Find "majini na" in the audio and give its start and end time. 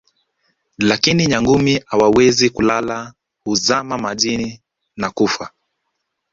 3.97-5.09